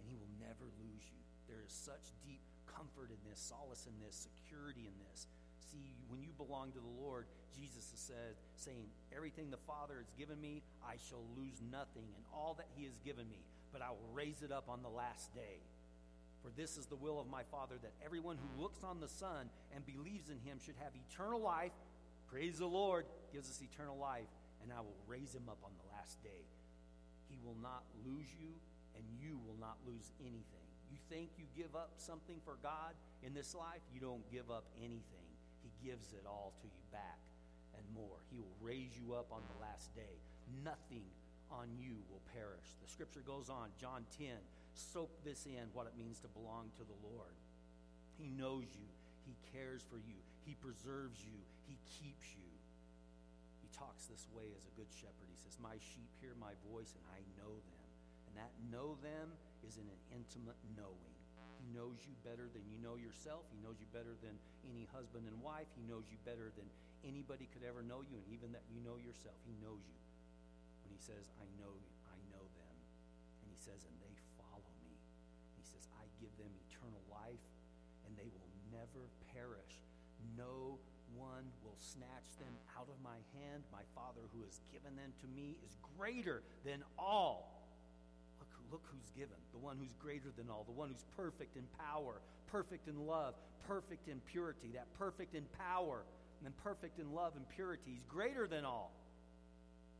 [0.00, 1.20] and he will never lose you.
[1.44, 5.28] There is such deep comfort in this, solace in this, security in this.
[5.72, 7.24] See, when you belong to the Lord,
[7.56, 12.52] Jesus said, saying, Everything the Father has given me, I shall lose nothing, and all
[12.58, 13.40] that He has given me,
[13.72, 15.64] but I will raise it up on the last day.
[16.42, 19.48] For this is the will of my Father, that everyone who looks on the Son
[19.74, 21.72] and believes in him should have eternal life.
[22.26, 24.28] Praise the Lord, gives us eternal life,
[24.62, 26.44] and I will raise him up on the last day.
[27.30, 28.50] He will not lose you,
[28.96, 30.66] and you will not lose anything.
[30.90, 33.80] You think you give up something for God in this life?
[33.94, 35.22] You don't give up anything.
[35.84, 37.18] Gives it all to you back
[37.74, 38.22] and more.
[38.30, 40.16] He will raise you up on the last day.
[40.64, 41.04] Nothing
[41.50, 42.78] on you will perish.
[42.80, 44.38] The scripture goes on, John 10
[44.74, 47.36] soak this in what it means to belong to the Lord.
[48.16, 48.88] He knows you,
[49.24, 51.36] He cares for you, He preserves you,
[51.68, 52.50] He keeps you.
[53.60, 55.28] He talks this way as a good shepherd.
[55.28, 57.88] He says, My sheep hear my voice, and I know them.
[58.28, 59.32] And that know them
[59.64, 61.16] is in an intimate knowing.
[61.62, 63.46] He knows you better than you know yourself.
[63.54, 64.34] He knows you better than
[64.66, 65.70] any husband and wife.
[65.78, 66.66] He knows you better than
[67.06, 69.38] anybody could ever know you, and even that you know yourself.
[69.46, 70.00] He knows you.
[70.82, 72.76] When he says, I know you, I know them.
[73.46, 74.98] And he says, and they follow me.
[75.54, 77.46] He says, I give them eternal life,
[78.02, 79.86] and they will never perish.
[80.34, 80.82] No
[81.14, 83.62] one will snatch them out of my hand.
[83.70, 87.61] My Father who has given them to me is greater than all.
[88.72, 92.24] Look, who's given the one who's greater than all, the one who's perfect in power,
[92.48, 93.36] perfect in love,
[93.68, 96.08] perfect in purity, that perfect in power
[96.40, 97.92] and perfect in love and purity.
[97.92, 98.96] He's greater than all.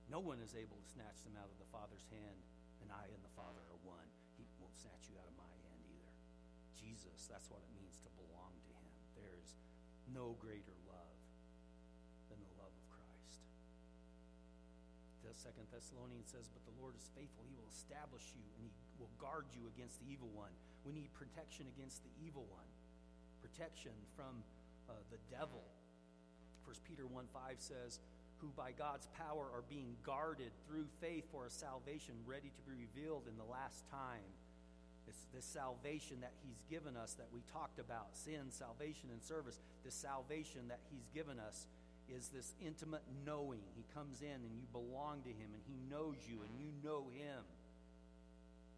[0.09, 2.41] No one is able to snatch them out of the Father's hand,
[2.81, 4.09] and I and the Father are one.
[4.41, 6.13] He won't snatch you out of my hand either.
[6.75, 8.97] Jesus, that's what it means to belong to Him.
[9.21, 9.53] There's
[10.11, 10.75] no greater
[15.37, 17.45] Second Thessalonians says, But the Lord is faithful.
[17.49, 20.53] He will establish you and He will guard you against the evil one.
[20.85, 22.69] We need protection against the evil one,
[23.41, 24.43] protection from
[24.89, 25.63] uh, the devil.
[26.67, 28.01] First Peter 1 5 says,
[28.43, 32.75] who by God's power are being guarded through faith for a salvation ready to be
[32.75, 34.27] revealed in the last time.
[35.07, 39.61] It's this salvation that He's given us that we talked about sin, salvation, and service.
[39.85, 41.67] This salvation that He's given us
[42.11, 43.63] is this intimate knowing.
[43.77, 47.11] He comes in and you belong to Him and He knows you and you know
[47.15, 47.43] Him.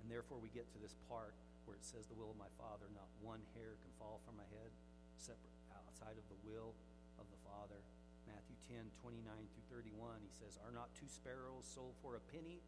[0.04, 1.32] And therefore, we get to this part
[1.64, 4.44] where it says, The will of my Father, not one hair can fall from my
[4.52, 4.70] head,
[5.16, 6.76] separate outside of the will
[7.16, 7.80] of the Father.
[8.28, 12.60] Matthew 10, 29 through 31, he says, Are not two sparrows sold for a penny?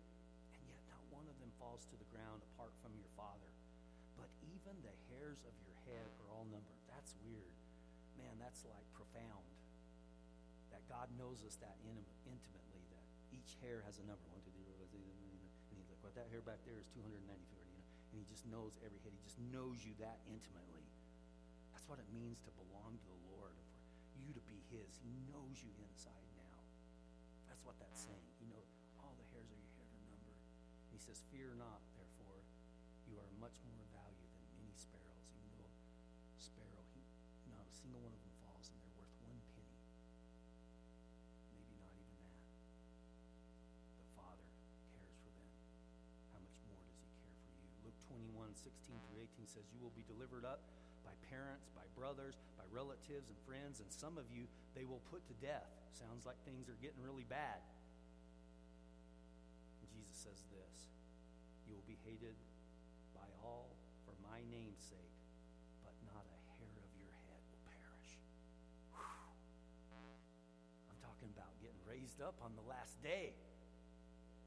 [0.56, 3.52] And yet not one of them falls to the ground apart from your Father.
[4.16, 6.80] But even the hairs of your head are all numbered.
[6.88, 7.52] That's weird.
[8.16, 9.55] Man, that's like profound.
[10.86, 14.22] God knows us that intimately, that each hair has a number.
[14.30, 15.50] One, two, three, four, five, six, seven, eight, nine.
[15.70, 17.84] And he's like, well, that hair back there is 294, you know.
[18.14, 19.12] And he just knows every head.
[19.12, 20.86] He just knows you that intimately.
[21.74, 23.54] That's what it means to belong to the Lord,
[24.14, 24.88] for you to be his.
[25.02, 26.58] He knows you inside now.
[27.50, 28.30] That's what that's saying.
[28.40, 28.62] You know,
[29.02, 30.40] all the hairs of your head are numbered.
[30.88, 32.40] And he says, Fear not, therefore,
[33.06, 35.28] you are much more value than many sparrows.
[35.60, 37.04] Though a sparrow, he,
[37.52, 38.95] not a single one of them falls, and they're
[48.56, 48.72] 16
[49.06, 50.64] through 18 says, You will be delivered up
[51.04, 55.22] by parents, by brothers, by relatives and friends, and some of you they will put
[55.28, 55.68] to death.
[55.92, 57.62] Sounds like things are getting really bad.
[60.06, 60.92] Jesus says this
[61.64, 62.36] You will be hated
[63.16, 63.72] by all
[64.04, 65.16] for my name's sake,
[65.80, 68.10] but not a hair of your head will perish.
[68.92, 69.32] Whew.
[70.92, 73.32] I'm talking about getting raised up on the last day.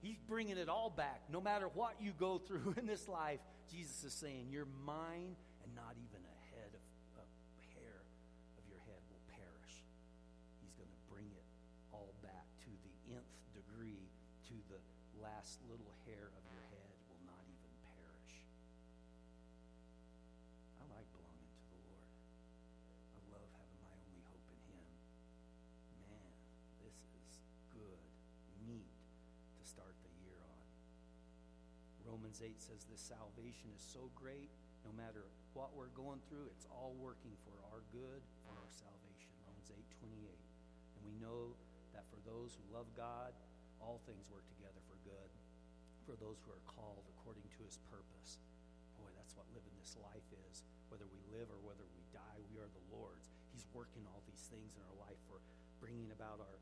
[0.01, 1.21] He's bringing it all back.
[1.31, 3.39] No matter what you go through in this life,
[3.71, 6.71] Jesus is saying, You're mine, and not even a head
[7.19, 7.27] of
[7.59, 7.99] a hair
[8.55, 9.83] of your head will perish.
[10.63, 11.47] He's going to bring it
[11.91, 14.07] all back to the nth degree,
[14.47, 14.79] to the
[15.19, 15.91] last little
[32.39, 34.47] Romans 8 says this salvation is so great,
[34.87, 39.27] no matter what we're going through, it's all working for our good, for our salvation.
[39.43, 40.39] Romans 8 28.
[40.95, 41.51] And we know
[41.91, 43.35] that for those who love God,
[43.83, 45.27] all things work together for good
[46.07, 48.39] for those who are called according to his purpose.
[48.95, 50.63] Boy, that's what living this life is.
[50.87, 53.35] Whether we live or whether we die, we are the Lord's.
[53.51, 55.43] He's working all these things in our life for
[55.83, 56.55] bringing about our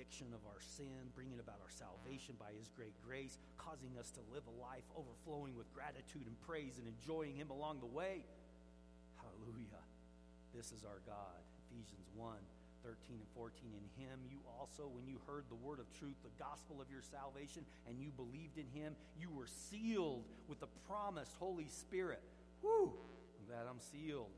[0.00, 4.20] conviction of our sin, bringing about our salvation by his great grace, causing us to
[4.32, 8.24] live a life overflowing with gratitude and praise and enjoying him along the way.
[9.20, 9.84] Hallelujah.
[10.56, 11.36] This is our God.
[11.68, 12.32] Ephesians 1
[12.80, 13.52] 13 and 14.
[13.76, 17.04] In him you also, when you heard the word of truth, the gospel of your
[17.04, 22.24] salvation, and you believed in him, you were sealed with the promised Holy Spirit.
[22.64, 22.96] Whew!
[23.36, 24.32] I'm glad I'm sealed.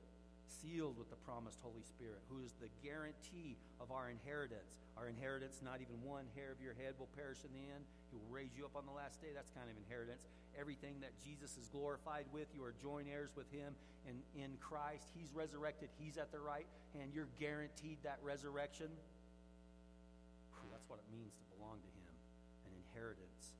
[0.61, 4.85] Sealed with the promised Holy Spirit, who is the guarantee of our inheritance.
[5.01, 7.89] Our inheritance, not even one hair of your head will perish in the end.
[8.13, 9.33] He will raise you up on the last day.
[9.35, 10.29] That's kind of inheritance
[10.59, 12.49] everything that Jesus is glorified with.
[12.55, 13.75] You are joint heirs with him
[14.07, 15.09] and in Christ.
[15.17, 17.13] He's resurrected, he's at the right hand.
[17.15, 18.89] You're guaranteed that resurrection.
[20.53, 22.13] Whew, that's what it means to belong to him
[22.69, 23.57] an inheritance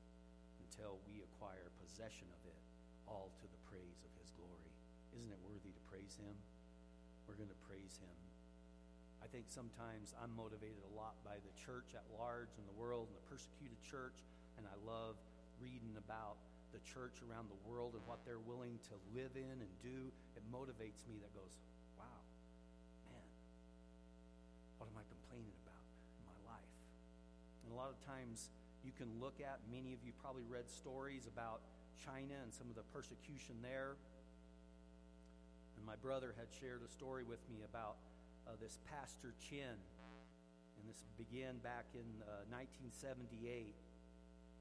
[0.61, 2.59] until we acquire possession of it,
[3.07, 4.73] all to the praise of his glory.
[5.17, 6.33] Isn't it worthy to praise him?
[7.27, 8.17] We're going to praise him.
[9.23, 13.07] I think sometimes I'm motivated a lot by the church at large and the world
[13.07, 14.19] and the persecuted church,
[14.59, 15.15] and I love
[15.63, 16.37] reading about
[16.75, 20.43] the church around the world and what they're willing to live in and do, it
[20.49, 21.53] motivates me that goes,
[21.95, 22.19] wow,
[23.05, 23.29] man,
[24.81, 25.85] what am I complaining about
[26.17, 26.75] in my life?
[27.63, 28.49] And a lot of times
[28.81, 31.61] you can look at, many of you probably read stories about
[32.01, 33.95] China and some of the persecution there.
[35.77, 37.97] And my brother had shared a story with me about
[38.47, 39.77] uh, this Pastor Chin.
[40.77, 43.73] And this began back in uh, 1978.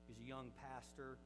[0.09, 1.19] was a young pastor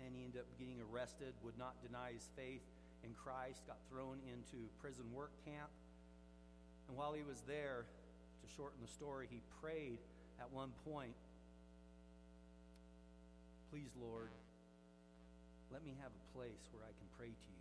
[0.00, 2.64] and he ended up getting arrested, would not deny his faith
[3.04, 5.68] in Christ, got thrown into prison work camp.
[6.88, 7.84] And while he was there,
[8.40, 9.98] to shorten the story, he prayed
[10.40, 11.14] at one point,
[13.70, 14.34] Please, Lord,
[15.70, 17.59] let me have a place where I can pray to you,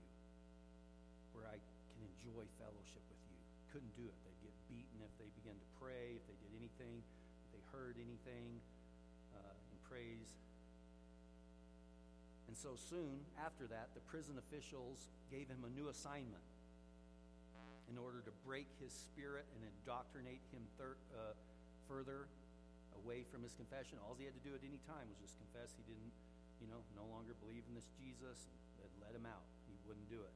[2.40, 3.36] enjoy fellowship with you.
[3.76, 4.16] Couldn't do it.
[4.24, 8.00] They'd get beaten if they began to pray, if they did anything, if they heard
[8.00, 8.64] anything
[9.36, 10.40] uh, in praise.
[12.48, 16.48] And so soon after that, the prison officials gave him a new assignment
[17.92, 21.36] in order to break his spirit and indoctrinate him thir- uh,
[21.90, 22.30] further
[23.04, 24.00] away from his confession.
[24.06, 26.14] All he had to do at any time was just confess he didn't,
[26.62, 28.48] you know, no longer believe in this Jesus.
[28.78, 29.44] They'd let him out.
[29.66, 30.34] He wouldn't do it.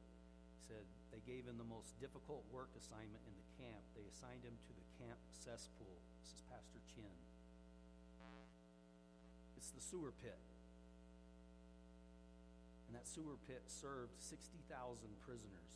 [0.64, 3.84] Said they gave him the most difficult work assignment in the camp.
[3.92, 6.00] They assigned him to the camp cesspool.
[6.24, 7.16] This is Pastor Chin.
[9.60, 10.40] It's the sewer pit
[12.94, 14.70] and that sewer pit served 60,000
[15.26, 15.72] prisoners.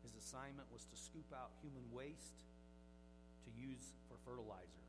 [0.00, 2.40] His assignment was to scoop out human waste
[3.44, 4.88] to use for fertilizer.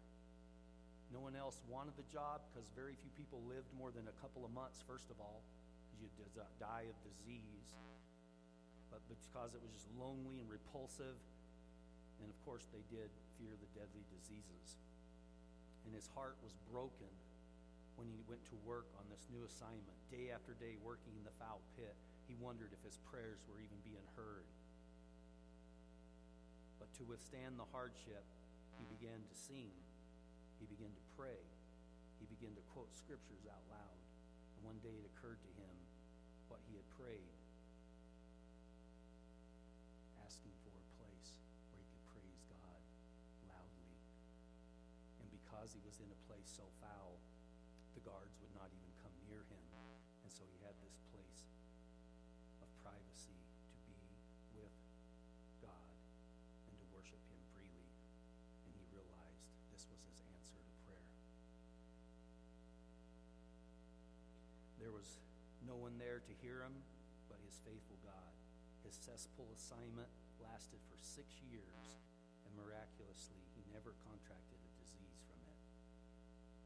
[1.11, 4.47] No one else wanted the job because very few people lived more than a couple
[4.47, 5.43] of months, first of all,
[6.01, 6.13] you'd
[6.59, 7.69] die of disease.
[8.89, 11.17] But because it was just lonely and repulsive,
[12.21, 14.81] and of course they did fear the deadly diseases.
[15.85, 17.11] And his heart was broken
[17.97, 21.33] when he went to work on this new assignment, day after day working in the
[21.41, 21.97] foul pit,
[22.29, 24.45] he wondered if his prayers were even being heard.
[26.77, 28.21] But to withstand the hardship,
[28.77, 29.73] he began to sing.
[30.61, 31.41] He began to pray.
[32.21, 33.97] He began to quote scriptures out loud.
[34.57, 35.86] And one day it occurred to him
[36.68, 37.32] he had prayed,
[40.28, 41.32] asking for a place
[41.72, 42.82] where he could praise God
[43.47, 43.95] loudly.
[45.24, 47.15] And because he was in a place so foul,
[47.95, 49.63] the guards would not even come near him.
[50.28, 51.47] And so he had this place
[52.59, 53.39] of privacy
[53.72, 54.03] to be
[54.59, 54.76] with
[55.63, 55.95] God
[56.68, 57.88] and to worship him freely.
[58.68, 61.07] And he realized this was his answer to prayer.
[64.84, 65.07] There was
[65.68, 66.80] no one there to hear him
[67.28, 68.32] but his faithful God.
[68.88, 70.07] His cesspool assignment
[70.39, 71.99] lasted for six years,
[72.47, 75.59] and miraculously, he never contracted a disease from it.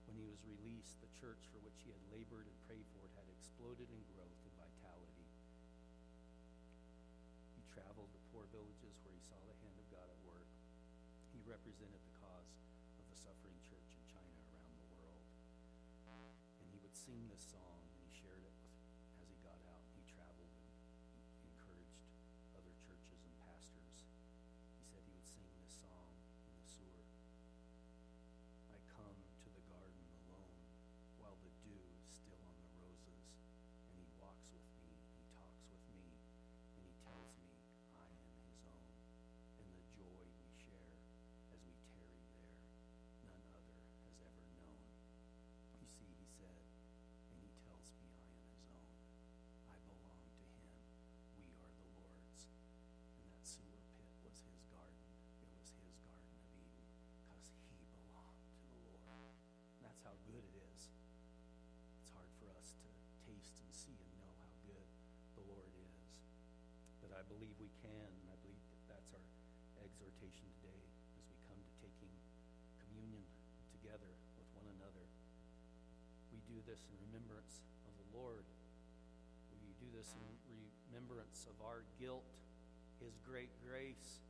[0.06, 3.26] when he was released, the church for which he had labored and prayed for had
[3.34, 5.30] exploded in growth and vitality.
[7.58, 10.52] He traveled to poor villages where he saw the hand of God at work.
[11.34, 12.54] He represented the cause
[13.02, 15.26] of the suffering church in China around the world.
[16.62, 17.81] And he would sing this song
[25.80, 27.11] believe
[67.62, 68.10] we can.
[68.10, 69.28] And I believe that that's our
[69.86, 70.82] exhortation today
[71.22, 72.10] as we come to taking
[72.82, 73.22] communion
[73.78, 75.06] together with one another.
[76.34, 78.50] We do this in remembrance of the Lord.
[79.62, 80.26] We do this in
[80.90, 82.26] remembrance of our guilt,
[82.98, 84.26] His great grace,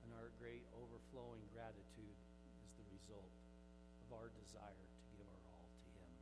[0.00, 2.16] and our great overflowing gratitude
[2.64, 3.28] is the result
[4.08, 6.12] of our desire to give our all to Him.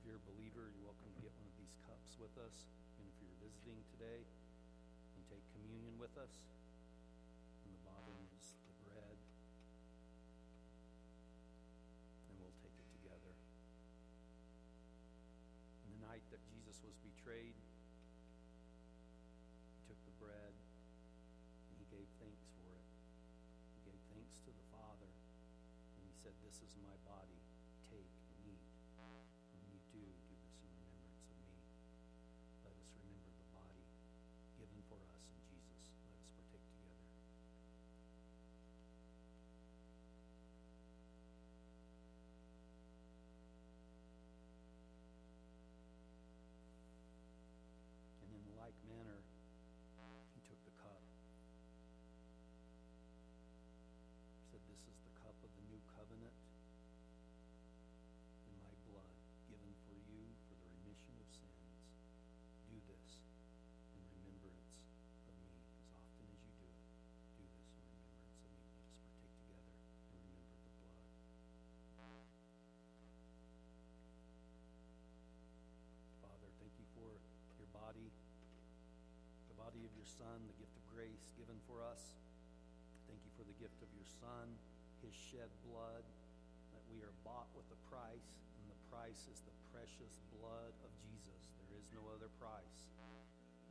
[0.00, 2.64] If you're a believer, you're welcome to get one of these cups with us.
[3.52, 4.24] Visiting today,
[5.12, 6.32] and take communion with us.
[7.68, 9.12] And the bottom is the bread.
[12.32, 13.36] And we'll take it together.
[15.84, 22.48] And the night that Jesus was betrayed, he took the bread and he gave thanks
[22.56, 22.88] for it.
[23.76, 25.12] He gave thanks to the Father.
[25.12, 27.41] And he said, This is my body.
[80.20, 82.20] Son, the gift of grace given for us.
[83.08, 84.44] Thank you for the gift of your Son,
[85.00, 86.04] his shed blood,
[86.76, 88.28] that we are bought with a price,
[88.60, 91.56] and the price is the precious blood of Jesus.
[91.64, 92.92] There is no other price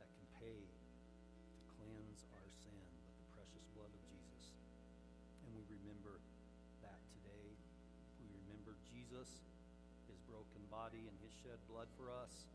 [0.02, 4.46] that can pay to cleanse our sin but the precious blood of Jesus.
[5.46, 6.18] And we remember
[6.82, 7.54] that today.
[8.18, 9.30] We remember Jesus,
[10.10, 12.50] his broken body, and his shed blood for us.